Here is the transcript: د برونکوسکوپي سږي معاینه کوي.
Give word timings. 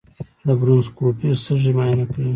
د 0.45 0.49
برونکوسکوپي 0.59 1.29
سږي 1.43 1.71
معاینه 1.77 2.05
کوي. 2.11 2.29